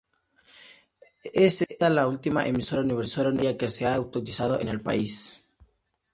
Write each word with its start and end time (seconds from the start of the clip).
Es 1.35 1.61
esta 1.61 1.91
la 1.91 2.07
última 2.07 2.47
emisora 2.47 2.81
universitaria 2.81 3.55
que 3.55 3.67
se 3.67 3.85
ha 3.85 3.93
autorizado 3.93 4.59
en 4.59 4.69
el 4.69 4.81
país. 4.81 5.43